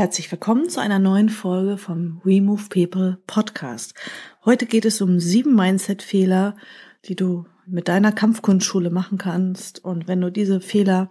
Herzlich 0.00 0.32
willkommen 0.32 0.70
zu 0.70 0.80
einer 0.80 0.98
neuen 0.98 1.28
Folge 1.28 1.76
vom 1.76 2.22
We 2.24 2.40
Move 2.40 2.62
People 2.70 3.18
Podcast. 3.26 3.92
Heute 4.46 4.64
geht 4.64 4.86
es 4.86 5.02
um 5.02 5.20
sieben 5.20 5.54
Mindset-Fehler, 5.54 6.56
die 7.04 7.16
du 7.16 7.44
mit 7.66 7.86
deiner 7.86 8.10
Kampfkunstschule 8.10 8.88
machen 8.88 9.18
kannst. 9.18 9.84
Und 9.84 10.08
wenn 10.08 10.22
du 10.22 10.32
diese 10.32 10.62
Fehler 10.62 11.10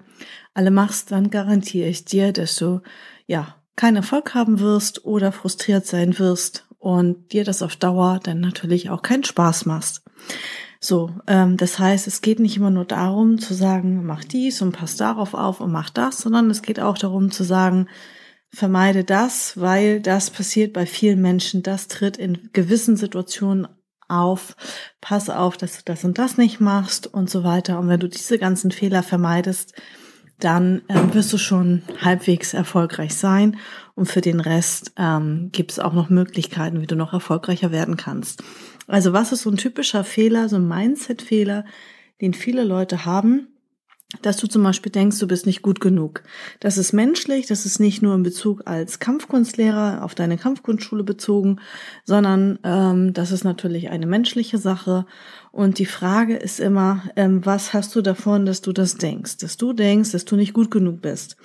alle 0.56 0.72
machst, 0.72 1.12
dann 1.12 1.30
garantiere 1.30 1.88
ich 1.88 2.04
dir, 2.04 2.34
dass 2.34 2.56
du 2.56 2.82
ja 3.28 3.58
keinen 3.76 3.98
Erfolg 3.98 4.34
haben 4.34 4.60
wirst 4.60 5.06
oder 5.06 5.32
frustriert 5.32 5.86
sein 5.86 6.18
wirst 6.18 6.66
und 6.80 7.32
dir 7.32 7.44
das 7.44 7.62
auf 7.62 7.76
Dauer 7.76 8.20
dann 8.24 8.40
natürlich 8.40 8.90
auch 8.90 9.04
keinen 9.04 9.24
Spaß 9.24 9.68
machst. 9.68 10.02
So, 10.80 11.12
ähm, 11.28 11.58
das 11.58 11.78
heißt, 11.78 12.08
es 12.08 12.22
geht 12.22 12.40
nicht 12.40 12.58
immer 12.58 12.72
nur 12.72 12.86
darum 12.86 13.38
zu 13.38 13.54
sagen, 13.54 14.04
mach 14.04 14.24
dies 14.24 14.64
und 14.64 14.72
pass 14.72 14.98
darauf 14.98 15.36
auf 15.36 15.62
und 15.62 15.72
mach 15.72 15.92
das, 15.92 16.18
sondern 16.18 16.50
es 16.50 16.64
geht 16.64 16.80
auch 16.80 16.98
darum 16.98 17.30
zu 17.30 17.44
sagen, 17.44 17.88
vermeide 18.52 19.04
das, 19.04 19.60
weil 19.60 20.00
das 20.00 20.30
passiert 20.30 20.74
bei 20.74 20.86
vielen 20.86 21.22
Menschen, 21.22 21.64
das 21.64 21.88
tritt 21.88 22.18
in 22.18 22.50
gewissen 22.54 22.98
Situationen 22.98 23.68
auf, 24.08 24.56
pass 25.02 25.30
auf, 25.30 25.56
dass 25.56 25.78
du 25.78 25.82
das 25.86 26.04
und 26.04 26.18
das 26.18 26.38
nicht 26.38 26.60
machst 26.60 27.08
und 27.08 27.30
so 27.30 27.44
weiter. 27.44 27.80
Und 27.80 27.88
wenn 27.90 28.00
du 28.00 28.10
diese 28.10 28.40
ganzen 28.40 28.72
Fehler 28.72 29.04
vermeidest, 29.04 29.74
dann 30.40 30.82
ähm, 30.88 31.14
wirst 31.14 31.32
du 31.34 31.38
schon 31.38 31.84
halbwegs 32.02 32.54
erfolgreich 32.54 33.14
sein. 33.16 33.58
Und 33.96 34.08
für 34.08 34.22
den 34.22 34.40
Rest 34.40 34.94
ähm, 34.98 35.50
gibt 35.52 35.72
es 35.72 35.80
auch 35.80 35.94
noch 35.94 36.10
Möglichkeiten, 36.10 36.82
wie 36.82 36.88
du 36.88 36.96
noch 36.96 37.14
erfolgreicher 37.14 37.72
werden 37.72 37.98
kannst. 37.98 38.44
Also 38.88 39.14
was 39.14 39.32
ist 39.32 39.44
so 39.44 39.52
ein 39.52 39.58
typischer 39.58 40.04
Fehler, 40.04 40.50
so 40.50 40.56
ein 40.56 40.68
Mindset-Fehler, 40.68 41.66
den 42.22 42.34
viele 42.34 42.64
Leute 42.64 43.06
haben? 43.06 43.50
Dass 44.24 44.38
du 44.38 44.48
zum 44.48 44.64
Beispiel 44.64 44.92
denkst, 44.92 45.20
du 45.20 45.28
bist 45.28 45.46
nicht 45.46 45.62
gut 45.62 45.80
genug. 45.80 46.24
Das 46.60 46.78
ist 46.80 46.94
menschlich, 46.94 47.46
das 47.46 47.68
ist 47.68 47.80
nicht 47.80 48.02
nur 48.02 48.16
in 48.16 48.24
Bezug 48.24 48.64
als 48.66 48.98
Kampfkunstlehrer 48.98 50.04
auf 50.04 50.16
deine 50.16 50.38
Kampfkunstschule 50.38 51.04
bezogen, 51.04 51.60
sondern 52.06 52.58
ähm, 52.64 53.14
das 53.14 53.32
ist 53.32 53.44
natürlich 53.44 53.92
eine 53.92 54.08
menschliche 54.08 54.58
Sache. 54.58 55.06
Und 55.52 55.78
die 55.78 55.86
Frage 55.86 56.36
ist 56.36 56.60
immer, 56.60 57.04
ähm, 57.16 57.46
was 57.46 57.74
hast 57.74 57.96
du 57.96 58.02
davon, 58.02 58.48
dass 58.48 58.62
du 58.62 58.74
das 58.74 58.96
denkst? 58.96 59.38
Dass 59.38 59.58
du 59.58 59.74
denkst, 59.74 60.12
dass 60.12 60.26
du 60.26 60.36
nicht 60.36 60.54
gut 60.54 60.72
genug 60.72 61.02
bist. 61.02 61.38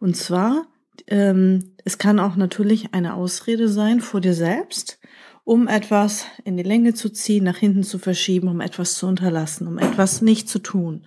Und 0.00 0.16
zwar, 0.16 0.66
ähm, 1.06 1.74
es 1.84 1.98
kann 1.98 2.18
auch 2.18 2.34
natürlich 2.34 2.92
eine 2.92 3.14
Ausrede 3.14 3.68
sein 3.68 4.00
vor 4.00 4.20
dir 4.20 4.34
selbst, 4.34 4.98
um 5.44 5.68
etwas 5.68 6.26
in 6.44 6.56
die 6.56 6.64
Länge 6.64 6.92
zu 6.94 7.08
ziehen, 7.08 7.44
nach 7.44 7.56
hinten 7.56 7.84
zu 7.84 7.98
verschieben, 8.00 8.48
um 8.48 8.60
etwas 8.60 8.94
zu 8.94 9.06
unterlassen, 9.06 9.68
um 9.68 9.78
etwas 9.78 10.22
nicht 10.22 10.48
zu 10.48 10.58
tun 10.58 11.04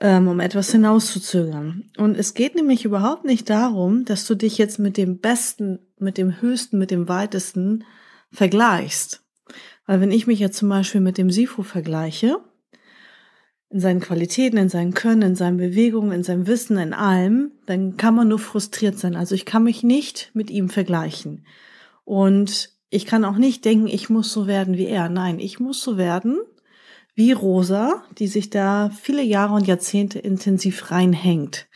ähm, 0.00 0.28
um 0.28 0.40
etwas 0.40 0.70
hinauszuzögern. 0.72 1.90
Und 1.96 2.16
es 2.16 2.34
geht 2.34 2.54
nämlich 2.54 2.84
überhaupt 2.84 3.24
nicht 3.24 3.48
darum, 3.48 4.04
dass 4.04 4.26
du 4.26 4.34
dich 4.34 4.58
jetzt 4.58 4.78
mit 4.78 4.96
dem 4.96 5.18
Besten, 5.18 5.78
mit 5.98 6.18
dem 6.18 6.40
Höchsten, 6.40 6.78
mit 6.78 6.90
dem 6.90 7.08
Weitesten 7.08 7.84
vergleichst. 8.30 9.22
Weil 9.86 10.00
wenn 10.00 10.10
ich 10.10 10.26
mich 10.26 10.38
jetzt 10.38 10.58
zum 10.58 10.68
Beispiel 10.68 11.00
mit 11.00 11.16
dem 11.16 11.30
Sifu 11.30 11.62
vergleiche, 11.62 12.40
in 13.70 13.80
seinen 13.80 14.00
Qualitäten, 14.00 14.58
in 14.58 14.68
seinem 14.68 14.94
Können, 14.94 15.22
in 15.22 15.36
seinen 15.36 15.56
Bewegungen, 15.56 16.12
in 16.12 16.22
seinem 16.22 16.46
Wissen, 16.46 16.78
in 16.78 16.92
allem, 16.92 17.52
dann 17.66 17.96
kann 17.96 18.14
man 18.14 18.28
nur 18.28 18.38
frustriert 18.38 18.98
sein. 18.98 19.16
Also 19.16 19.34
ich 19.34 19.44
kann 19.44 19.64
mich 19.64 19.82
nicht 19.82 20.30
mit 20.34 20.50
ihm 20.50 20.68
vergleichen. 20.68 21.46
Und 22.04 22.70
ich 22.90 23.06
kann 23.06 23.24
auch 23.24 23.36
nicht 23.36 23.64
denken, 23.64 23.88
ich 23.88 24.08
muss 24.08 24.32
so 24.32 24.46
werden 24.46 24.76
wie 24.76 24.86
er. 24.86 25.08
Nein, 25.08 25.40
ich 25.40 25.58
muss 25.58 25.82
so 25.82 25.96
werden, 25.96 26.38
wie 27.16 27.32
Rosa, 27.32 28.04
die 28.18 28.28
sich 28.28 28.50
da 28.50 28.90
viele 28.90 29.22
Jahre 29.22 29.54
und 29.54 29.66
Jahrzehnte 29.66 30.18
intensiv 30.18 30.92
reinhängt. 30.92 31.66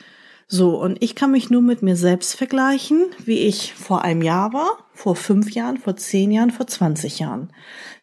So, 0.52 0.80
und 0.80 1.00
ich 1.00 1.14
kann 1.14 1.30
mich 1.30 1.48
nur 1.48 1.62
mit 1.62 1.80
mir 1.80 1.96
selbst 1.96 2.34
vergleichen, 2.34 3.06
wie 3.24 3.38
ich 3.38 3.72
vor 3.72 4.02
einem 4.02 4.20
Jahr 4.20 4.52
war, 4.52 4.78
vor 4.92 5.16
fünf 5.16 5.52
Jahren, 5.52 5.78
vor 5.78 5.96
zehn 5.96 6.30
Jahren, 6.32 6.50
vor 6.50 6.66
20 6.66 7.20
Jahren. 7.20 7.52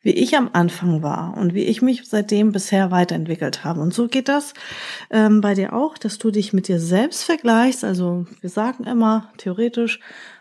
Wie 0.02 0.14
ich 0.14 0.38
am 0.38 0.50
Anfang 0.54 1.04
war 1.04 1.36
und 1.38 1.54
wie 1.54 1.66
ich 1.66 1.82
mich 1.82 2.04
seitdem 2.06 2.54
bisher 2.54 2.90
weiterentwickelt 2.90 3.66
habe. 3.66 3.82
Und 3.82 3.94
so 3.94 4.08
geht 4.08 4.30
das 4.30 4.54
ähm, 5.12 5.42
bei 5.42 5.54
dir 5.54 5.74
auch, 5.74 5.98
dass 5.98 6.20
du 6.20 6.32
dich 6.32 6.54
mit 6.54 6.70
dir 6.70 6.80
selbst 6.80 7.24
vergleichst. 7.24 7.84
Also 7.84 8.26
wir 8.40 8.50
sagen 8.50 8.86
immer 8.86 9.30
theoretisch, 9.38 10.00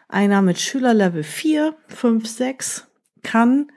einer 0.08 0.42
mit 0.42 0.60
Schülerlevel 0.60 1.24
4, 1.24 1.74
5, 1.88 2.26
6 2.26 2.86
kann 3.24 3.72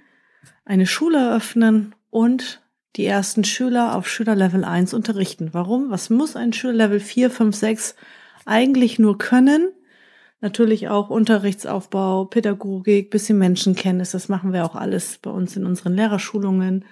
eine 0.66 0.86
Schule 0.86 1.18
eröffnen 1.18 1.96
und 2.12 2.62
die 2.95 3.05
ersten 3.05 3.44
Schüler 3.44 3.95
auf 3.95 4.07
Schülerlevel 4.07 4.63
1 4.63 4.94
unterrichten. 4.94 5.50
Warum? 5.53 5.89
Was 5.91 6.09
muss 6.09 6.35
ein 6.35 6.53
Schülerlevel 6.53 7.00
4, 7.00 7.29
5, 7.29 7.55
6 7.55 7.95
eigentlich 8.45 9.00
nur 9.00 9.17
können? 9.17 9.69
Natürlich 10.41 10.88
auch 10.88 11.09
Unterrichtsaufbau, 11.09 12.25
Pädagogik, 12.25 13.09
bisschen 13.09 13.38
Menschenkenntnis, 13.38 14.11
das 14.11 14.29
machen 14.29 14.53
wir 14.53 14.66
auch 14.66 14.75
alles 14.75 15.17
bei 15.17 15.29
uns 15.29 15.57
in 15.57 15.66
unseren 15.66 15.94
Lehrerschulungen. 15.94 16.85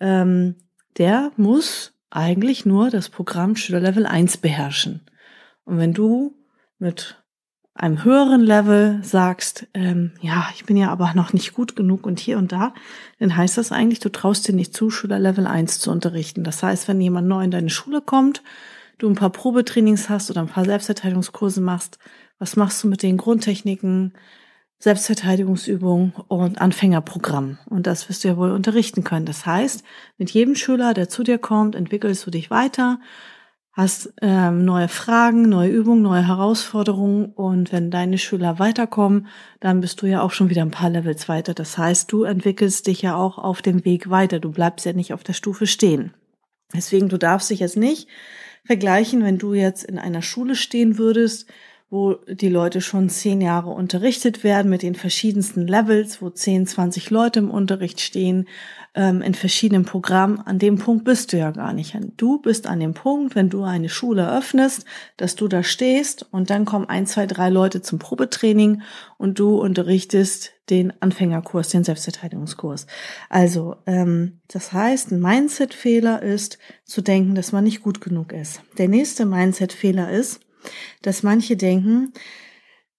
Ähm, 0.00 0.56
der 0.98 1.30
muss 1.36 1.92
eigentlich 2.10 2.66
nur 2.66 2.90
das 2.90 3.08
Programm 3.08 3.56
Schülerlevel 3.56 4.06
1 4.06 4.38
beherrschen. 4.38 5.02
Und 5.64 5.78
wenn 5.78 5.92
du 5.92 6.36
mit 6.78 7.23
einem 7.74 8.04
höheren 8.04 8.40
Level 8.40 9.00
sagst, 9.02 9.66
ähm, 9.74 10.12
ja, 10.20 10.48
ich 10.54 10.64
bin 10.64 10.76
ja 10.76 10.90
aber 10.90 11.12
noch 11.14 11.32
nicht 11.32 11.54
gut 11.54 11.74
genug 11.74 12.06
und 12.06 12.20
hier 12.20 12.38
und 12.38 12.52
da, 12.52 12.72
dann 13.18 13.36
heißt 13.36 13.58
das 13.58 13.72
eigentlich, 13.72 13.98
du 13.98 14.10
traust 14.10 14.46
dir 14.46 14.54
nicht 14.54 14.74
zu, 14.74 14.90
Schüler 14.90 15.18
Level 15.18 15.46
1 15.46 15.80
zu 15.80 15.90
unterrichten. 15.90 16.44
Das 16.44 16.62
heißt, 16.62 16.86
wenn 16.86 17.00
jemand 17.00 17.26
neu 17.26 17.42
in 17.42 17.50
deine 17.50 17.70
Schule 17.70 18.00
kommt, 18.00 18.42
du 18.98 19.08
ein 19.08 19.16
paar 19.16 19.30
Probetrainings 19.30 20.08
hast 20.08 20.30
oder 20.30 20.40
ein 20.40 20.48
paar 20.48 20.64
Selbstverteidigungskurse 20.64 21.60
machst, 21.60 21.98
was 22.38 22.54
machst 22.56 22.82
du 22.84 22.88
mit 22.88 23.02
den 23.02 23.16
Grundtechniken, 23.16 24.12
Selbstverteidigungsübungen 24.78 26.12
und 26.28 26.60
Anfängerprogramm? 26.60 27.58
Und 27.66 27.88
das 27.88 28.08
wirst 28.08 28.22
du 28.22 28.28
ja 28.28 28.36
wohl 28.36 28.52
unterrichten 28.52 29.02
können. 29.02 29.26
Das 29.26 29.46
heißt, 29.46 29.82
mit 30.18 30.30
jedem 30.30 30.54
Schüler, 30.54 30.94
der 30.94 31.08
zu 31.08 31.24
dir 31.24 31.38
kommt, 31.38 31.74
entwickelst 31.74 32.24
du 32.26 32.30
dich 32.30 32.50
weiter, 32.50 33.00
hast 33.74 34.14
ähm, 34.22 34.64
neue 34.64 34.88
Fragen, 34.88 35.48
neue 35.48 35.70
Übungen, 35.70 36.02
neue 36.02 36.26
Herausforderungen 36.26 37.26
und 37.26 37.72
wenn 37.72 37.90
deine 37.90 38.18
Schüler 38.18 38.60
weiterkommen, 38.60 39.26
dann 39.58 39.80
bist 39.80 40.00
du 40.00 40.06
ja 40.06 40.22
auch 40.22 40.30
schon 40.30 40.48
wieder 40.48 40.62
ein 40.62 40.70
paar 40.70 40.90
Levels 40.90 41.28
weiter. 41.28 41.54
Das 41.54 41.76
heißt, 41.76 42.10
du 42.10 42.22
entwickelst 42.22 42.86
dich 42.86 43.02
ja 43.02 43.16
auch 43.16 43.36
auf 43.36 43.62
dem 43.62 43.84
Weg 43.84 44.10
weiter. 44.10 44.38
Du 44.38 44.52
bleibst 44.52 44.86
ja 44.86 44.92
nicht 44.92 45.12
auf 45.12 45.24
der 45.24 45.32
Stufe 45.32 45.66
stehen. 45.66 46.14
Deswegen, 46.72 47.08
du 47.08 47.18
darfst 47.18 47.50
dich 47.50 47.60
jetzt 47.60 47.76
nicht 47.76 48.08
vergleichen, 48.64 49.24
wenn 49.24 49.38
du 49.38 49.54
jetzt 49.54 49.84
in 49.84 49.98
einer 49.98 50.22
Schule 50.22 50.54
stehen 50.54 50.96
würdest, 50.96 51.48
wo 51.94 52.14
die 52.26 52.48
Leute 52.48 52.80
schon 52.80 53.08
zehn 53.08 53.40
Jahre 53.40 53.70
unterrichtet 53.70 54.42
werden 54.42 54.68
mit 54.68 54.82
den 54.82 54.96
verschiedensten 54.96 55.64
Levels, 55.68 56.20
wo 56.20 56.28
10, 56.28 56.66
20 56.66 57.10
Leute 57.10 57.38
im 57.38 57.52
Unterricht 57.52 58.00
stehen, 58.00 58.48
ähm, 58.96 59.22
in 59.22 59.34
verschiedenen 59.34 59.84
Programmen. 59.84 60.40
An 60.40 60.58
dem 60.58 60.76
Punkt 60.76 61.04
bist 61.04 61.32
du 61.32 61.38
ja 61.38 61.52
gar 61.52 61.72
nicht. 61.72 61.96
Du 62.16 62.40
bist 62.40 62.66
an 62.66 62.80
dem 62.80 62.94
Punkt, 62.94 63.36
wenn 63.36 63.48
du 63.48 63.62
eine 63.62 63.88
Schule 63.88 64.28
öffnest, 64.28 64.84
dass 65.16 65.36
du 65.36 65.46
da 65.46 65.62
stehst 65.62 66.26
und 66.32 66.50
dann 66.50 66.64
kommen 66.64 66.88
ein, 66.88 67.06
zwei, 67.06 67.26
drei 67.26 67.48
Leute 67.48 67.80
zum 67.80 68.00
Probetraining 68.00 68.82
und 69.16 69.38
du 69.38 69.60
unterrichtest 69.60 70.50
den 70.70 70.92
Anfängerkurs, 71.00 71.68
den 71.68 71.84
Selbstverteidigungskurs. 71.84 72.88
Also, 73.28 73.76
ähm, 73.86 74.40
das 74.48 74.72
heißt, 74.72 75.12
ein 75.12 75.20
Mindset-Fehler 75.20 76.22
ist 76.22 76.58
zu 76.84 77.02
denken, 77.02 77.36
dass 77.36 77.52
man 77.52 77.62
nicht 77.62 77.82
gut 77.82 78.00
genug 78.00 78.32
ist. 78.32 78.62
Der 78.78 78.88
nächste 78.88 79.26
Mindset-Fehler 79.26 80.10
ist, 80.10 80.40
dass 81.02 81.22
manche 81.22 81.56
denken, 81.56 82.12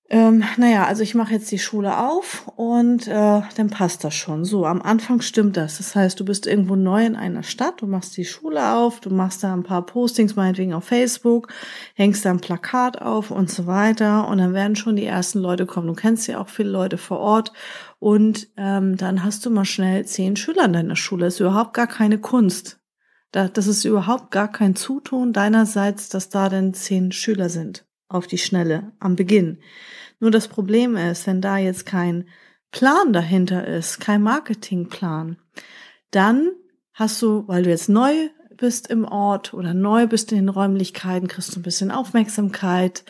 ähm, 0.07 0.43
naja, 0.57 0.85
also 0.85 1.01
ich 1.01 1.15
mache 1.15 1.33
jetzt 1.33 1.51
die 1.51 1.57
Schule 1.57 1.97
auf 1.97 2.47
und 2.57 3.07
äh, 3.07 3.41
dann 3.57 3.69
passt 3.71 4.03
das 4.03 4.13
schon. 4.13 4.45
So, 4.45 4.67
am 4.67 4.79
Anfang 4.83 5.21
stimmt 5.21 5.57
das. 5.57 5.77
Das 5.77 5.95
heißt, 5.95 6.19
du 6.19 6.25
bist 6.25 6.45
irgendwo 6.45 6.75
neu 6.75 7.03
in 7.03 7.15
einer 7.15 7.41
Stadt, 7.41 7.81
du 7.81 7.87
machst 7.87 8.15
die 8.15 8.25
Schule 8.25 8.73
auf, 8.75 8.99
du 8.99 9.09
machst 9.09 9.43
da 9.43 9.51
ein 9.51 9.63
paar 9.63 9.83
Postings 9.83 10.35
meinetwegen 10.35 10.75
auf 10.75 10.83
Facebook, 10.83 11.51
hängst 11.95 12.23
da 12.23 12.29
ein 12.29 12.39
Plakat 12.39 13.01
auf 13.01 13.31
und 13.31 13.49
so 13.49 13.65
weiter 13.65 14.27
und 14.27 14.37
dann 14.37 14.53
werden 14.53 14.75
schon 14.75 14.95
die 14.95 15.05
ersten 15.05 15.39
Leute 15.39 15.65
kommen. 15.65 15.87
Du 15.87 15.95
kennst 15.95 16.27
ja 16.27 16.39
auch 16.39 16.49
viele 16.49 16.69
Leute 16.69 16.99
vor 16.99 17.19
Ort 17.19 17.51
und 17.97 18.47
ähm, 18.57 18.97
dann 18.97 19.23
hast 19.23 19.43
du 19.43 19.49
mal 19.49 19.65
schnell 19.65 20.05
zehn 20.05 20.35
Schüler 20.35 20.65
in 20.65 20.73
deiner 20.73 20.95
Schule. 20.95 21.25
Das 21.25 21.35
ist 21.35 21.39
überhaupt 21.39 21.73
gar 21.73 21.87
keine 21.87 22.19
Kunst. 22.19 22.79
Das 23.35 23.67
ist 23.67 23.83
überhaupt 23.83 24.31
gar 24.31 24.49
kein 24.49 24.77
Zutun 24.77 25.33
deinerseits, 25.33 26.07
dass 26.07 26.29
da 26.29 26.47
denn 26.47 26.73
zehn 26.73 27.11
Schüler 27.11 27.49
sind 27.49 27.85
auf 28.07 28.27
die 28.27 28.37
Schnelle 28.37 28.93
am 29.01 29.17
Beginn. 29.17 29.57
Nur 30.21 30.31
das 30.31 30.47
Problem 30.47 30.95
ist, 30.95 31.27
wenn 31.27 31.41
da 31.41 31.57
jetzt 31.57 31.85
kein 31.85 32.29
Plan 32.71 33.11
dahinter 33.11 33.67
ist, 33.67 33.99
kein 33.99 34.21
Marketingplan, 34.21 35.35
dann 36.11 36.49
hast 36.93 37.21
du, 37.21 37.43
weil 37.47 37.63
du 37.63 37.71
jetzt 37.71 37.89
neu 37.89 38.13
bist 38.55 38.87
im 38.87 39.03
Ort 39.03 39.53
oder 39.53 39.73
neu 39.73 40.07
bist 40.07 40.31
in 40.31 40.37
den 40.37 40.49
Räumlichkeiten, 40.49 41.27
kriegst 41.27 41.53
du 41.53 41.59
ein 41.59 41.63
bisschen 41.63 41.91
Aufmerksamkeit. 41.91 43.03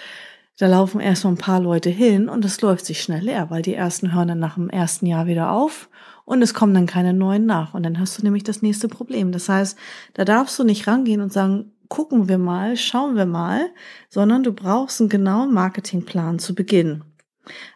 Da 0.58 0.66
laufen 0.66 1.02
erst 1.02 1.22
so 1.22 1.28
ein 1.28 1.38
paar 1.38 1.60
Leute 1.60 1.92
hin 1.92 2.30
und 2.30 2.44
es 2.46 2.62
läuft 2.62 2.88
sich 2.88 3.00
schnell 3.00 3.26
leer, 3.26 3.52
weil 3.52 3.62
die 3.62 3.76
ersten 3.76 4.16
hören 4.16 4.30
dann 4.30 4.40
nach 4.40 4.56
dem 4.56 4.72
ersten 4.72 5.06
Jahr 5.06 5.28
wieder 5.28 5.52
auf 5.52 5.88
und 6.26 6.42
es 6.42 6.54
kommen 6.54 6.74
dann 6.74 6.88
keine 6.88 7.14
neuen 7.14 7.46
nach. 7.46 7.74
Und 7.74 7.84
dann 7.84 8.00
hast 8.00 8.18
du 8.18 8.24
nämlich 8.24 8.44
das 8.44 8.62
nächste 8.62 8.88
Problem. 8.88 9.32
Das 9.32 9.48
heißt, 9.48 9.78
da 10.14 10.26
darfst 10.26 10.58
du 10.60 10.64
nicht 10.64 10.88
rangehen 10.88 11.22
und 11.22 11.32
sagen, 11.32 11.72
gucken 11.88 12.28
wir 12.28 12.40
mal, 12.40 12.76
schauen 12.78 13.16
wir 13.16 13.28
mal, 13.28 13.70
sondern 14.10 14.44
du 14.44 14.52
brauchst 14.52 15.00
einen 15.00 15.10
genauen 15.10 15.54
Marketingplan 15.54 16.40
zu 16.40 16.56
Beginn. 16.56 17.04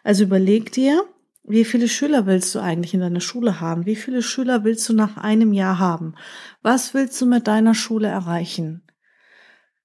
Also 0.02 0.24
überleg 0.24 0.72
dir, 0.72 1.04
wie 1.44 1.64
viele 1.64 1.88
Schüler 1.88 2.26
willst 2.26 2.54
du 2.54 2.60
eigentlich 2.60 2.92
in 2.92 3.00
deiner 3.00 3.20
Schule 3.20 3.60
haben? 3.60 3.86
Wie 3.86 3.96
viele 3.96 4.22
Schüler 4.22 4.64
willst 4.64 4.88
du 4.88 4.92
nach 4.92 5.16
einem 5.16 5.52
Jahr 5.52 5.78
haben? 5.78 6.14
Was 6.62 6.92
willst 6.92 7.20
du 7.20 7.26
mit 7.26 7.46
deiner 7.46 7.74
Schule 7.74 8.08
erreichen? 8.08 8.82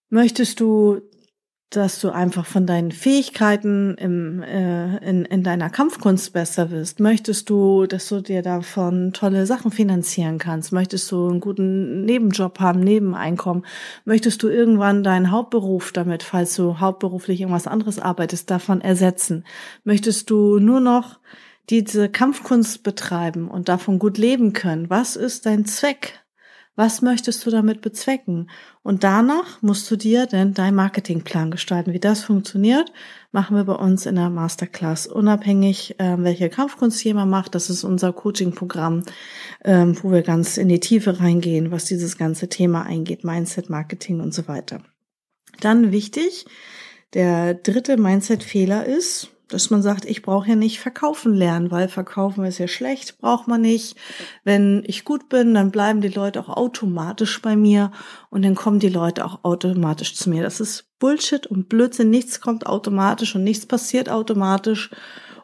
Möchtest 0.10 0.60
du 0.60 1.02
dass 1.76 2.00
du 2.00 2.10
einfach 2.10 2.46
von 2.46 2.66
deinen 2.66 2.92
Fähigkeiten 2.92 3.96
im, 3.96 4.42
äh, 4.42 4.98
in, 4.98 5.26
in 5.26 5.44
deiner 5.44 5.70
Kampfkunst 5.70 6.34
besser 6.34 6.72
wirst? 6.72 7.00
Möchtest 7.00 7.50
du, 7.50 7.86
dass 7.86 8.08
du 8.10 8.22
dir 8.22 8.42
davon 8.42 9.14
tolle 9.14 9.46
Sachen 9.46 9.72
finanzieren 9.72 10.38
kannst? 10.38 10.72
Möchtest 10.72 11.12
du 11.12 11.28
einen 11.28 11.40
guten 11.40 12.06
Nebenjob 12.06 12.60
haben, 12.60 12.80
Nebeneinkommen? 12.80 13.66
Möchtest 14.06 14.42
du 14.44 14.50
irgendwann 14.50 15.04
deinen 15.04 15.32
Hauptberuf 15.32 15.92
damit, 15.92 16.24
falls 16.24 16.56
du 16.56 16.80
hauptberuflich 16.80 17.42
irgendwas 17.42 17.68
anderes 17.68 18.00
arbeitest, 18.00 18.50
davon 18.50 18.82
ersetzen? 18.82 19.44
Möchtest 19.84 20.30
du 20.30 20.60
nur 20.60 20.80
noch 20.80 21.20
diese 21.70 22.10
Kampfkunst 22.10 22.84
betreiben 22.84 23.50
und 23.50 23.70
davon 23.70 24.00
gut 24.00 24.18
leben 24.18 24.54
können? 24.54 24.90
Was 24.90 25.16
ist 25.16 25.46
dein 25.46 25.66
Zweck? 25.66 26.25
Was 26.78 27.02
möchtest 27.02 27.46
du 27.46 27.52
damit 27.52 27.80
bezwecken? 27.80 28.50
Und 28.84 29.06
danach 29.06 29.62
musst 29.62 29.90
du 29.90 29.96
dir 29.96 30.26
denn 30.26 30.54
dein 30.54 30.76
Marketingplan 30.76 31.50
gestalten. 31.50 31.94
Wie 31.94 32.02
das 32.02 32.24
funktioniert, 32.24 32.92
machen 33.32 33.56
wir 33.56 33.64
bei 33.64 33.76
uns 33.76 34.06
in 34.06 34.16
der 34.16 34.30
Masterclass. 34.30 35.08
Unabhängig, 35.08 35.98
äh, 36.00 36.18
welche 36.18 36.50
Kampfkunst 36.50 37.02
jemand 37.04 37.32
macht, 37.32 37.56
das 37.56 37.70
ist 37.70 37.86
unser 37.86 38.12
Coaching-Programm, 38.12 39.04
ähm, 39.64 39.98
wo 40.04 40.12
wir 40.12 40.22
ganz 40.22 40.58
in 40.58 40.68
die 40.68 40.82
Tiefe 40.82 41.22
reingehen, 41.22 41.72
was 41.72 41.86
dieses 41.86 42.18
ganze 42.18 42.50
Thema 42.50 42.84
eingeht, 42.84 43.24
Mindset, 43.24 43.70
Marketing 43.70 44.20
und 44.20 44.34
so 44.34 44.50
weiter. 44.50 44.82
Dann 45.62 45.94
wichtig, 45.94 46.46
der 47.14 47.54
dritte 47.54 47.96
Mindset-Fehler 47.96 48.86
ist, 48.86 49.30
dass 49.50 49.70
man 49.70 49.82
sagt, 49.82 50.06
ich 50.06 50.22
brauche 50.22 50.50
ja 50.50 50.56
nicht 50.56 50.80
verkaufen 50.80 51.34
lernen, 51.34 51.72
weil 51.72 51.88
verkaufen 51.88 52.46
ist 52.46 52.58
ja 52.58 52.68
schlecht, 52.68 53.20
braucht 53.20 53.48
man 53.48 53.62
nicht. 53.62 53.96
Wenn 54.44 54.84
ich 54.86 55.06
gut 55.06 55.30
bin, 55.30 55.54
dann 55.54 55.72
bleiben 55.72 56.02
die 56.02 56.10
Leute 56.10 56.40
auch 56.40 56.50
automatisch 56.50 57.42
bei 57.42 57.56
mir 57.56 57.92
und 58.30 58.44
dann 58.44 58.56
kommen 58.56 58.80
die 58.80 58.90
Leute 58.90 59.26
auch 59.26 59.44
automatisch 59.44 60.16
zu 60.16 60.30
mir. 60.30 60.44
Das 60.44 60.60
ist 60.60 60.86
Bullshit 61.00 61.46
und 61.48 61.70
Blödsinn. 61.70 62.10
Nichts 62.10 62.42
kommt 62.42 62.66
automatisch 62.66 63.36
und 63.36 63.44
nichts 63.44 63.66
passiert 63.66 64.10
automatisch. 64.10 64.90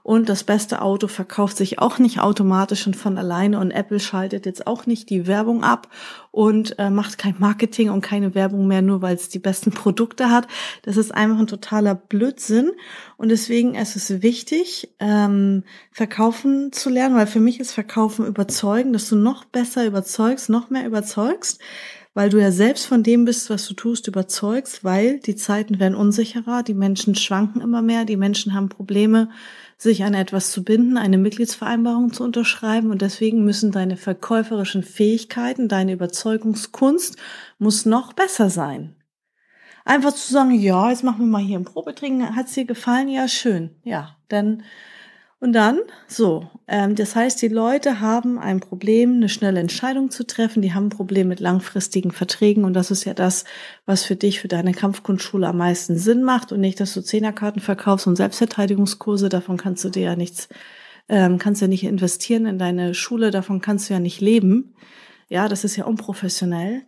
Und 0.03 0.29
das 0.29 0.43
beste 0.43 0.81
Auto 0.81 1.07
verkauft 1.07 1.57
sich 1.57 1.79
auch 1.79 1.99
nicht 1.99 2.19
automatisch 2.19 2.87
und 2.87 2.95
von 2.95 3.17
alleine. 3.17 3.59
Und 3.59 3.71
Apple 3.71 3.99
schaltet 3.99 4.45
jetzt 4.45 4.65
auch 4.65 4.85
nicht 4.85 5.09
die 5.09 5.27
Werbung 5.27 5.63
ab 5.63 5.89
und 6.31 6.77
äh, 6.79 6.89
macht 6.89 7.17
kein 7.17 7.35
Marketing 7.37 7.89
und 7.89 8.01
keine 8.01 8.33
Werbung 8.33 8.67
mehr, 8.67 8.81
nur 8.81 9.01
weil 9.01 9.15
es 9.15 9.29
die 9.29 9.39
besten 9.39 9.71
Produkte 9.71 10.29
hat. 10.29 10.47
Das 10.81 10.97
ist 10.97 11.13
einfach 11.13 11.39
ein 11.39 11.47
totaler 11.47 11.95
Blödsinn. 11.95 12.71
Und 13.17 13.29
deswegen 13.29 13.75
ist 13.75 13.95
es 13.95 14.21
wichtig, 14.21 14.93
ähm, 14.99 15.63
verkaufen 15.91 16.71
zu 16.71 16.89
lernen, 16.89 17.15
weil 17.15 17.27
für 17.27 17.39
mich 17.39 17.59
ist 17.59 17.71
Verkaufen 17.71 18.25
überzeugen, 18.25 18.93
dass 18.93 19.09
du 19.09 19.15
noch 19.15 19.45
besser 19.45 19.85
überzeugst, 19.85 20.49
noch 20.49 20.69
mehr 20.69 20.85
überzeugst 20.85 21.59
weil 22.13 22.29
du 22.29 22.41
ja 22.41 22.51
selbst 22.51 22.85
von 22.85 23.03
dem 23.03 23.25
bist, 23.25 23.49
was 23.49 23.67
du 23.67 23.73
tust, 23.73 24.07
überzeugst, 24.07 24.83
weil 24.83 25.19
die 25.19 25.35
Zeiten 25.35 25.79
werden 25.79 25.95
unsicherer, 25.95 26.63
die 26.63 26.73
Menschen 26.73 27.15
schwanken 27.15 27.61
immer 27.61 27.81
mehr, 27.81 28.05
die 28.05 28.17
Menschen 28.17 28.53
haben 28.53 28.69
Probleme, 28.69 29.29
sich 29.77 30.03
an 30.03 30.13
etwas 30.13 30.51
zu 30.51 30.63
binden, 30.63 30.97
eine 30.97 31.17
Mitgliedsvereinbarung 31.17 32.13
zu 32.13 32.23
unterschreiben 32.23 32.91
und 32.91 33.01
deswegen 33.01 33.43
müssen 33.43 33.71
deine 33.71 33.97
verkäuferischen 33.97 34.83
Fähigkeiten, 34.83 35.67
deine 35.67 35.93
Überzeugungskunst 35.93 37.17
muss 37.57 37.85
noch 37.85 38.13
besser 38.13 38.49
sein. 38.49 38.95
Einfach 39.83 40.13
zu 40.13 40.31
sagen, 40.31 40.51
ja, 40.51 40.89
jetzt 40.89 41.03
machen 41.03 41.21
wir 41.21 41.27
mal 41.27 41.41
hier 41.41 41.57
ein 41.57 41.65
Probetrinken, 41.65 42.35
hat's 42.35 42.53
dir 42.53 42.65
gefallen? 42.65 43.07
Ja, 43.07 43.27
schön. 43.27 43.71
Ja, 43.83 44.17
dann 44.27 44.63
und 45.41 45.53
dann, 45.53 45.79
so, 46.07 46.47
ähm, 46.67 46.93
das 46.93 47.15
heißt, 47.15 47.41
die 47.41 47.47
Leute 47.47 47.99
haben 47.99 48.37
ein 48.37 48.59
Problem, 48.59 49.15
eine 49.15 49.27
schnelle 49.27 49.59
Entscheidung 49.59 50.11
zu 50.11 50.23
treffen. 50.23 50.61
Die 50.61 50.75
haben 50.75 50.85
ein 50.85 50.89
Problem 50.89 51.29
mit 51.29 51.39
langfristigen 51.39 52.11
Verträgen. 52.11 52.63
Und 52.63 52.75
das 52.75 52.91
ist 52.91 53.05
ja 53.05 53.15
das, 53.15 53.45
was 53.87 54.03
für 54.03 54.15
dich, 54.15 54.39
für 54.39 54.47
deine 54.47 54.71
Kampfkunstschule 54.71 55.47
am 55.47 55.57
meisten 55.57 55.97
Sinn 55.97 56.21
macht. 56.21 56.51
Und 56.51 56.61
nicht, 56.61 56.79
dass 56.79 56.93
du 56.93 57.01
Zehnerkarten 57.01 57.59
verkaufst 57.59 58.05
und 58.05 58.17
Selbstverteidigungskurse. 58.17 59.29
Davon 59.29 59.57
kannst 59.57 59.83
du 59.83 59.89
dir 59.89 60.03
ja 60.03 60.15
nichts, 60.15 60.47
ähm, 61.09 61.39
kannst 61.39 61.59
ja 61.59 61.67
nicht 61.67 61.85
investieren 61.85 62.45
in 62.45 62.59
deine 62.59 62.93
Schule. 62.93 63.31
Davon 63.31 63.61
kannst 63.61 63.89
du 63.89 63.95
ja 63.95 63.99
nicht 63.99 64.21
leben. 64.21 64.75
Ja, 65.27 65.49
das 65.49 65.63
ist 65.63 65.75
ja 65.75 65.85
unprofessionell. 65.85 66.83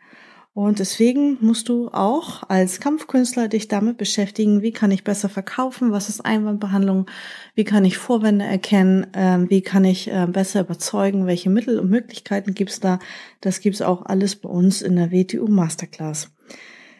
Und 0.55 0.77
deswegen 0.77 1.37
musst 1.41 1.67
du 1.67 1.89
auch 1.89 2.47
als 2.47 2.79
Kampfkünstler 2.79 3.47
dich 3.47 3.69
damit 3.69 3.97
beschäftigen, 3.97 4.61
wie 4.61 4.71
kann 4.71 4.91
ich 4.91 5.03
besser 5.03 5.27
verkaufen, 5.27 5.91
was 5.91 6.09
ist 6.09 6.21
Einwandbehandlung, 6.21 7.07
wie 7.55 7.63
kann 7.63 7.85
ich 7.85 7.97
Vorwände 7.97 8.45
erkennen, 8.45 9.11
äh, 9.15 9.49
wie 9.49 9.61
kann 9.61 9.83
ich 9.83 10.11
äh, 10.11 10.27
besser 10.27 10.61
überzeugen, 10.61 11.25
welche 11.25 11.49
Mittel 11.49 11.79
und 11.79 11.89
Möglichkeiten 11.89 12.53
gibt's 12.53 12.79
da. 12.79 12.99
Das 13.41 13.61
gibt's 13.61 13.81
auch 13.81 14.05
alles 14.05 14.35
bei 14.35 14.47
uns 14.47 14.83
in 14.83 14.95
der 14.95 15.11
WTU 15.11 15.47
Masterclass. 15.47 16.31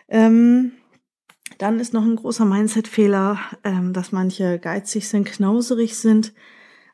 Ähm, 0.07 0.71
dann 1.59 1.79
ist 1.79 1.93
noch 1.93 2.03
ein 2.03 2.15
großer 2.15 2.45
Mindset-Fehler, 2.45 3.37
ähm, 3.63 3.93
dass 3.93 4.11
manche 4.11 4.57
geizig 4.57 5.07
sind, 5.07 5.25
knauserig 5.25 5.95
sind. 5.95 6.33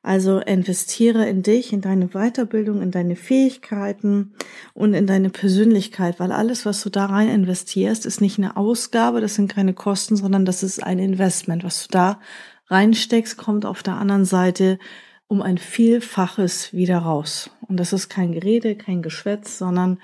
Also 0.01 0.39
investiere 0.39 1.27
in 1.27 1.43
dich, 1.43 1.73
in 1.73 1.81
deine 1.81 2.07
Weiterbildung, 2.09 2.81
in 2.81 2.91
deine 2.91 3.17
Fähigkeiten 3.17 4.33
und 4.73 4.93
in 4.93 5.07
deine 5.07 5.29
Persönlichkeit, 5.29 6.21
weil 6.21 6.31
alles, 6.31 6.65
was 6.65 6.81
du 6.81 6.89
da 6.89 7.07
rein 7.07 7.27
investierst, 7.27 8.05
ist 8.05 8.21
nicht 8.21 8.37
eine 8.37 8.55
Ausgabe, 8.55 9.19
das 9.19 9.35
sind 9.35 9.51
keine 9.51 9.73
Kosten, 9.73 10.15
sondern 10.15 10.45
das 10.45 10.63
ist 10.63 10.81
ein 10.81 10.99
Investment. 10.99 11.65
Was 11.65 11.87
du 11.87 11.91
da 11.91 12.19
reinsteckst, 12.67 13.37
kommt 13.37 13.65
auf 13.65 13.83
der 13.83 13.95
anderen 13.95 14.23
Seite 14.23 14.79
um 15.27 15.41
ein 15.41 15.57
Vielfaches 15.57 16.73
wieder 16.73 16.99
raus. 16.99 17.51
Und 17.67 17.77
das 17.77 17.91
ist 17.91 18.07
kein 18.09 18.31
Gerede, 18.31 18.75
kein 18.75 19.01
Geschwätz, 19.01 19.57
sondern 19.57 19.99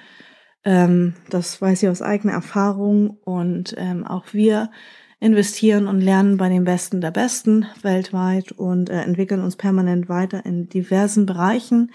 ähm, 0.65 1.13
das 1.29 1.61
weiß 1.61 1.83
ich 1.83 1.89
aus 1.89 2.01
eigener 2.01 2.33
Erfahrung 2.33 3.17
und 3.23 3.75
ähm, 3.77 4.05
auch 4.05 4.33
wir 4.33 4.71
investieren 5.25 5.87
und 5.87 6.01
lernen 6.01 6.37
bei 6.37 6.49
den 6.49 6.65
Besten 6.65 7.01
der 7.01 7.09
Besten 7.09 7.65
weltweit 7.81 8.51
und 8.51 8.91
äh, 8.91 9.01
entwickeln 9.01 9.41
uns 9.41 9.55
permanent 9.55 10.07
weiter 10.07 10.45
in 10.45 10.69
diversen 10.69 11.25
Bereichen. 11.25 11.91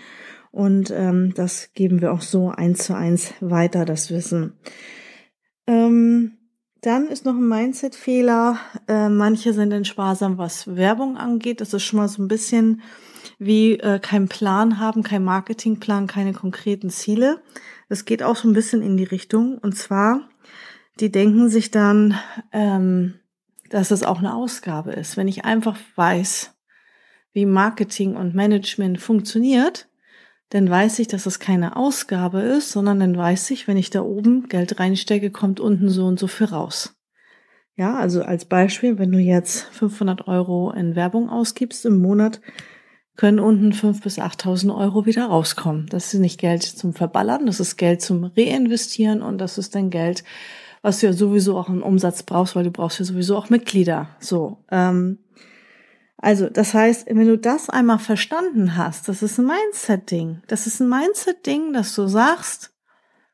Und 0.50 0.90
ähm, 0.90 1.32
das 1.34 1.70
geben 1.74 2.00
wir 2.00 2.12
auch 2.12 2.22
so 2.22 2.48
eins 2.50 2.84
zu 2.84 2.94
eins 2.94 3.32
weiter, 3.40 3.84
das 3.84 4.10
Wissen. 4.10 4.54
Ähm, 5.68 6.38
dann 6.80 7.06
ist 7.06 7.24
noch 7.24 7.34
ein 7.34 7.46
Mindset-Fehler. 7.46 8.58
Äh, 8.88 9.08
manche 9.08 9.52
sind 9.52 9.72
in 9.72 9.84
sparsam, 9.84 10.36
was 10.36 10.74
Werbung 10.74 11.16
angeht. 11.16 11.60
Das 11.60 11.72
ist 11.72 11.84
schon 11.84 12.00
mal 12.00 12.08
so 12.08 12.20
ein 12.20 12.28
bisschen 12.28 12.82
wie 13.38 13.78
äh, 13.78 14.00
kein 14.00 14.26
Plan 14.26 14.80
haben, 14.80 15.04
kein 15.04 15.22
Marketingplan, 15.22 16.08
keine 16.08 16.32
konkreten 16.32 16.90
Ziele. 16.90 17.42
Das 17.88 18.04
geht 18.04 18.24
auch 18.24 18.34
so 18.34 18.48
ein 18.48 18.54
bisschen 18.54 18.82
in 18.82 18.96
die 18.96 19.04
Richtung. 19.04 19.56
Und 19.58 19.76
zwar, 19.76 20.28
die 20.98 21.12
denken 21.12 21.48
sich 21.48 21.70
dann, 21.70 22.18
ähm, 22.50 23.19
dass 23.70 23.90
es 23.90 24.02
auch 24.02 24.18
eine 24.18 24.34
Ausgabe 24.34 24.92
ist. 24.92 25.16
Wenn 25.16 25.28
ich 25.28 25.44
einfach 25.44 25.78
weiß, 25.96 26.54
wie 27.32 27.46
Marketing 27.46 28.16
und 28.16 28.34
Management 28.34 29.00
funktioniert, 29.00 29.88
dann 30.50 30.68
weiß 30.68 30.98
ich, 30.98 31.06
dass 31.06 31.26
es 31.26 31.38
keine 31.38 31.76
Ausgabe 31.76 32.40
ist, 32.40 32.72
sondern 32.72 32.98
dann 33.00 33.16
weiß 33.16 33.50
ich, 33.52 33.68
wenn 33.68 33.76
ich 33.76 33.90
da 33.90 34.02
oben 34.02 34.48
Geld 34.48 34.80
reinstecke, 34.80 35.30
kommt 35.30 35.60
unten 35.60 35.88
so 35.88 36.06
und 36.06 36.18
so 36.18 36.26
viel 36.26 36.48
raus. 36.48 36.96
Ja, 37.76 37.96
also 37.96 38.22
als 38.22 38.44
Beispiel, 38.44 38.98
wenn 38.98 39.12
du 39.12 39.18
jetzt 39.18 39.62
500 39.72 40.26
Euro 40.26 40.72
in 40.72 40.96
Werbung 40.96 41.30
ausgibst 41.30 41.86
im 41.86 41.98
Monat, 41.98 42.40
können 43.16 43.38
unten 43.38 43.72
5.000 43.72 44.02
bis 44.02 44.18
8.000 44.18 44.76
Euro 44.76 45.06
wieder 45.06 45.26
rauskommen. 45.26 45.86
Das 45.88 46.12
ist 46.12 46.20
nicht 46.20 46.40
Geld 46.40 46.62
zum 46.62 46.94
Verballern, 46.94 47.46
das 47.46 47.60
ist 47.60 47.76
Geld 47.76 48.02
zum 48.02 48.24
Reinvestieren 48.24 49.22
und 49.22 49.38
das 49.38 49.56
ist 49.56 49.74
dann 49.74 49.90
Geld, 49.90 50.24
was 50.82 51.00
du 51.00 51.06
ja 51.06 51.12
sowieso 51.12 51.58
auch 51.58 51.68
einen 51.68 51.82
Umsatz 51.82 52.22
brauchst, 52.22 52.56
weil 52.56 52.64
du 52.64 52.70
brauchst 52.70 52.98
ja 52.98 53.04
sowieso 53.04 53.36
auch 53.36 53.50
Mitglieder. 53.50 54.08
So. 54.18 54.64
Ähm, 54.70 55.18
also, 56.16 56.50
das 56.50 56.74
heißt, 56.74 57.06
wenn 57.08 57.26
du 57.26 57.38
das 57.38 57.70
einmal 57.70 57.98
verstanden 57.98 58.76
hast, 58.76 59.08
das 59.08 59.22
ist 59.22 59.38
ein 59.38 59.46
Mindset-Ding. 59.46 60.42
Das 60.48 60.66
ist 60.66 60.80
ein 60.80 60.88
Mindset-Ding, 60.88 61.72
dass 61.72 61.94
du 61.94 62.06
sagst, 62.08 62.74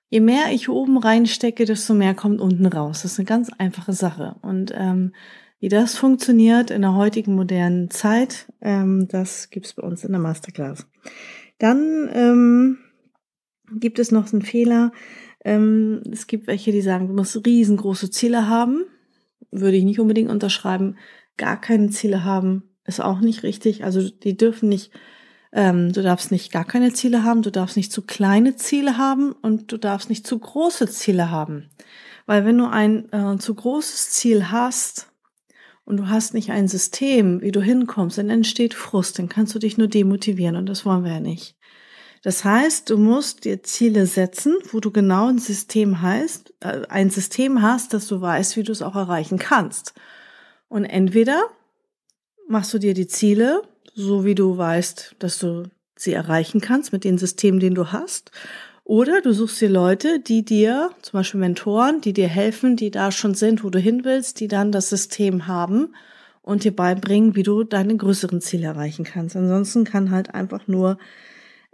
je 0.08 0.20
mehr 0.20 0.52
ich 0.52 0.68
oben 0.68 0.98
reinstecke, 0.98 1.64
desto 1.64 1.94
mehr 1.94 2.14
kommt 2.14 2.40
unten 2.40 2.66
raus. 2.66 3.02
Das 3.02 3.12
ist 3.12 3.18
eine 3.18 3.26
ganz 3.26 3.50
einfache 3.58 3.92
Sache. 3.92 4.36
Und 4.42 4.72
ähm, 4.74 5.12
wie 5.58 5.68
das 5.68 5.96
funktioniert 5.96 6.70
in 6.70 6.82
der 6.82 6.94
heutigen 6.94 7.34
modernen 7.34 7.90
Zeit, 7.90 8.52
ähm, 8.60 9.08
das 9.08 9.50
gibt's 9.50 9.74
bei 9.74 9.82
uns 9.82 10.04
in 10.04 10.12
der 10.12 10.20
Masterclass. 10.20 10.86
Dann 11.58 12.08
ähm, 12.12 12.78
gibt 13.72 13.98
es 13.98 14.12
noch 14.12 14.32
einen 14.32 14.42
Fehler. 14.42 14.92
Ähm, 15.46 16.02
es 16.10 16.26
gibt 16.26 16.48
welche, 16.48 16.72
die 16.72 16.82
sagen, 16.82 17.06
du 17.06 17.14
musst 17.14 17.46
riesengroße 17.46 18.10
Ziele 18.10 18.48
haben. 18.48 18.84
Würde 19.50 19.76
ich 19.76 19.84
nicht 19.84 20.00
unbedingt 20.00 20.30
unterschreiben. 20.30 20.96
Gar 21.36 21.60
keine 21.60 21.90
Ziele 21.90 22.24
haben 22.24 22.64
ist 22.86 23.00
auch 23.00 23.20
nicht 23.20 23.42
richtig. 23.42 23.84
Also 23.84 24.08
die 24.08 24.36
dürfen 24.36 24.68
nicht, 24.68 24.90
ähm, 25.52 25.92
du 25.92 26.02
darfst 26.02 26.30
nicht 26.30 26.52
gar 26.52 26.64
keine 26.64 26.92
Ziele 26.92 27.24
haben, 27.24 27.42
du 27.42 27.50
darfst 27.50 27.76
nicht 27.76 27.92
zu 27.92 28.02
kleine 28.02 28.56
Ziele 28.56 28.96
haben 28.96 29.32
und 29.32 29.72
du 29.72 29.76
darfst 29.76 30.08
nicht 30.08 30.26
zu 30.26 30.38
große 30.38 30.88
Ziele 30.88 31.30
haben. 31.30 31.70
Weil 32.26 32.44
wenn 32.44 32.58
du 32.58 32.68
ein 32.68 33.12
äh, 33.12 33.38
zu 33.38 33.54
großes 33.54 34.10
Ziel 34.10 34.50
hast 34.50 35.08
und 35.84 35.98
du 35.98 36.08
hast 36.08 36.34
nicht 36.34 36.50
ein 36.50 36.68
System, 36.68 37.40
wie 37.40 37.52
du 37.52 37.60
hinkommst, 37.60 38.18
dann 38.18 38.30
entsteht 38.30 38.74
Frust, 38.74 39.18
dann 39.18 39.28
kannst 39.28 39.54
du 39.54 39.58
dich 39.58 39.78
nur 39.78 39.88
demotivieren 39.88 40.56
und 40.56 40.66
das 40.66 40.84
wollen 40.84 41.04
wir 41.04 41.12
ja 41.12 41.20
nicht. 41.20 41.55
Das 42.26 42.44
heißt, 42.44 42.90
du 42.90 42.98
musst 42.98 43.44
dir 43.44 43.62
Ziele 43.62 44.04
setzen, 44.04 44.56
wo 44.72 44.80
du 44.80 44.90
genau 44.90 45.28
ein 45.28 45.38
System 45.38 46.02
heißt, 46.02 46.54
äh, 46.58 46.82
ein 46.88 47.08
System 47.08 47.62
hast, 47.62 47.94
dass 47.94 48.08
du 48.08 48.20
weißt, 48.20 48.56
wie 48.56 48.64
du 48.64 48.72
es 48.72 48.82
auch 48.82 48.96
erreichen 48.96 49.38
kannst. 49.38 49.94
Und 50.66 50.86
entweder 50.86 51.44
machst 52.48 52.74
du 52.74 52.80
dir 52.80 52.94
die 52.94 53.06
Ziele, 53.06 53.62
so 53.94 54.24
wie 54.24 54.34
du 54.34 54.58
weißt, 54.58 55.14
dass 55.20 55.38
du 55.38 55.70
sie 55.94 56.14
erreichen 56.14 56.60
kannst 56.60 56.92
mit 56.92 57.04
dem 57.04 57.16
System, 57.16 57.60
den 57.60 57.76
du 57.76 57.92
hast. 57.92 58.32
Oder 58.82 59.20
du 59.20 59.32
suchst 59.32 59.60
dir 59.60 59.70
Leute, 59.70 60.18
die 60.18 60.44
dir, 60.44 60.90
zum 61.02 61.20
Beispiel 61.20 61.38
Mentoren, 61.38 62.00
die 62.00 62.12
dir 62.12 62.26
helfen, 62.26 62.74
die 62.74 62.90
da 62.90 63.12
schon 63.12 63.34
sind, 63.34 63.62
wo 63.62 63.70
du 63.70 63.78
hin 63.78 64.00
willst, 64.02 64.40
die 64.40 64.48
dann 64.48 64.72
das 64.72 64.88
System 64.88 65.46
haben 65.46 65.94
und 66.42 66.64
dir 66.64 66.74
beibringen, 66.74 67.36
wie 67.36 67.44
du 67.44 67.62
deine 67.62 67.96
größeren 67.96 68.40
Ziele 68.40 68.66
erreichen 68.66 69.04
kannst. 69.04 69.36
Ansonsten 69.36 69.84
kann 69.84 70.10
halt 70.10 70.34
einfach 70.34 70.66
nur 70.66 70.98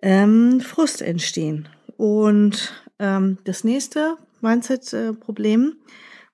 ähm, 0.02 0.60
Frust 0.60 1.00
entstehen. 1.00 1.68
Und 1.96 2.72
ähm, 2.98 3.38
das 3.44 3.64
nächste 3.64 4.16
Mindset-Problem, 4.40 5.76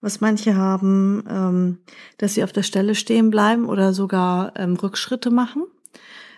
was 0.00 0.20
manche 0.20 0.56
haben, 0.56 1.24
ähm, 1.28 1.78
dass 2.16 2.34
sie 2.34 2.44
auf 2.44 2.52
der 2.52 2.62
Stelle 2.62 2.94
stehen 2.94 3.30
bleiben 3.30 3.66
oder 3.66 3.92
sogar 3.92 4.54
ähm, 4.56 4.74
Rückschritte 4.74 5.30
machen. 5.30 5.64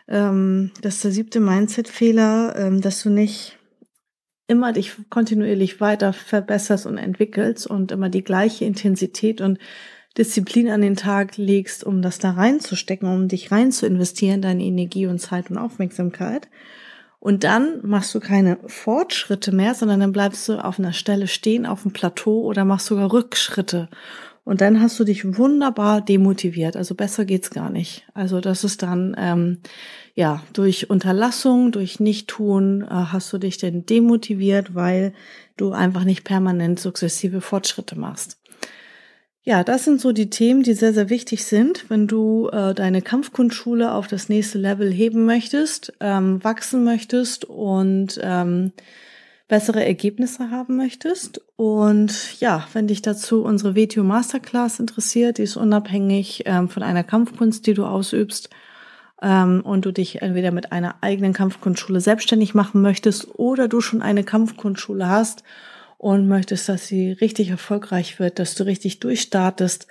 Ähm, 0.08 0.72
das 0.82 0.96
ist 0.96 1.04
der 1.04 1.12
siebte 1.12 1.40
Mindset-Fehler, 1.40 2.56
ähm, 2.56 2.80
dass 2.80 3.02
du 3.02 3.10
nicht 3.10 3.58
immer 4.48 4.72
dich 4.72 4.96
kontinuierlich 5.10 5.80
weiter 5.80 6.12
verbesserst 6.12 6.84
und 6.84 6.98
entwickelst 6.98 7.68
und 7.68 7.92
immer 7.92 8.08
die 8.08 8.24
gleiche 8.24 8.64
Intensität 8.64 9.40
und 9.40 9.58
Disziplin 10.18 10.68
an 10.70 10.80
den 10.80 10.96
Tag 10.96 11.36
legst, 11.36 11.84
um 11.84 12.02
das 12.02 12.18
da 12.18 12.32
reinzustecken, 12.32 13.08
um 13.08 13.28
dich 13.28 13.52
rein 13.52 13.70
zu 13.70 13.86
investieren, 13.86 14.42
deine 14.42 14.64
Energie 14.64 15.06
und 15.06 15.20
Zeit 15.20 15.50
und 15.50 15.58
Aufmerksamkeit. 15.58 16.48
Und 17.20 17.44
dann 17.44 17.80
machst 17.82 18.14
du 18.14 18.20
keine 18.20 18.58
Fortschritte 18.66 19.52
mehr, 19.52 19.74
sondern 19.74 20.00
dann 20.00 20.12
bleibst 20.12 20.48
du 20.48 20.64
auf 20.64 20.78
einer 20.78 20.94
Stelle 20.94 21.28
stehen, 21.28 21.66
auf 21.66 21.82
dem 21.82 21.92
Plateau 21.92 22.40
oder 22.40 22.64
machst 22.64 22.86
sogar 22.86 23.12
Rückschritte. 23.12 23.90
Und 24.42 24.62
dann 24.62 24.80
hast 24.80 24.98
du 24.98 25.04
dich 25.04 25.36
wunderbar 25.36 26.00
demotiviert. 26.00 26.76
Also 26.76 26.94
besser 26.94 27.26
geht's 27.26 27.50
gar 27.50 27.68
nicht. 27.68 28.06
Also 28.14 28.40
das 28.40 28.64
ist 28.64 28.82
dann, 28.82 29.14
ähm, 29.18 29.58
ja, 30.14 30.42
durch 30.54 30.88
Unterlassung, 30.88 31.72
durch 31.72 32.00
Nichttun 32.00 32.82
äh, 32.82 32.88
hast 32.88 33.30
du 33.34 33.38
dich 33.38 33.58
denn 33.58 33.84
demotiviert, 33.84 34.74
weil 34.74 35.12
du 35.58 35.72
einfach 35.72 36.04
nicht 36.04 36.24
permanent 36.24 36.80
sukzessive 36.80 37.42
Fortschritte 37.42 37.98
machst. 37.98 38.39
Ja, 39.42 39.64
das 39.64 39.84
sind 39.84 40.00
so 40.00 40.12
die 40.12 40.28
Themen, 40.28 40.62
die 40.62 40.74
sehr, 40.74 40.92
sehr 40.92 41.08
wichtig 41.08 41.46
sind, 41.46 41.88
wenn 41.88 42.06
du 42.06 42.48
äh, 42.48 42.74
deine 42.74 43.00
Kampfkunstschule 43.00 43.92
auf 43.92 44.06
das 44.06 44.28
nächste 44.28 44.58
Level 44.58 44.92
heben 44.92 45.24
möchtest, 45.24 45.94
ähm, 46.00 46.44
wachsen 46.44 46.84
möchtest 46.84 47.46
und 47.46 48.20
ähm, 48.22 48.72
bessere 49.48 49.84
Ergebnisse 49.84 50.50
haben 50.50 50.76
möchtest. 50.76 51.40
Und 51.56 52.38
ja, 52.38 52.68
wenn 52.74 52.86
dich 52.86 53.00
dazu 53.00 53.42
unsere 53.42 53.74
VTO 53.74 54.04
Masterclass 54.04 54.78
interessiert, 54.78 55.38
die 55.38 55.44
ist 55.44 55.56
unabhängig 55.56 56.42
ähm, 56.44 56.68
von 56.68 56.82
einer 56.82 57.02
Kampfkunst, 57.02 57.66
die 57.66 57.74
du 57.74 57.86
ausübst, 57.86 58.50
ähm, 59.22 59.62
und 59.64 59.84
du 59.84 59.92
dich 59.92 60.22
entweder 60.22 60.50
mit 60.50 60.72
einer 60.72 60.96
eigenen 61.00 61.32
Kampfkunstschule 61.32 62.00
selbstständig 62.00 62.54
machen 62.54 62.82
möchtest 62.82 63.38
oder 63.38 63.68
du 63.68 63.80
schon 63.80 64.02
eine 64.02 64.24
Kampfkunstschule 64.24 65.08
hast 65.08 65.44
und 66.00 66.28
möchtest, 66.28 66.66
dass 66.70 66.86
sie 66.86 67.12
richtig 67.12 67.50
erfolgreich 67.50 68.18
wird, 68.18 68.38
dass 68.38 68.54
du 68.54 68.64
richtig 68.64 69.00
durchstartest, 69.00 69.86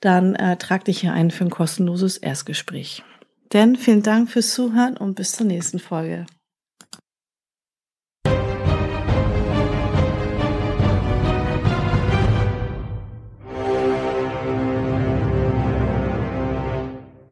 dann 0.00 0.34
äh, 0.34 0.56
trag 0.56 0.84
dich 0.84 1.00
hier 1.00 1.12
ein 1.12 1.30
für 1.30 1.44
ein 1.44 1.50
kostenloses 1.50 2.16
Erstgespräch. 2.16 3.04
Denn 3.52 3.76
vielen 3.76 4.02
Dank 4.02 4.28
fürs 4.28 4.52
Zuhören 4.52 4.96
und 4.96 5.14
bis 5.14 5.32
zur 5.32 5.46
nächsten 5.46 5.78
Folge. 5.78 6.26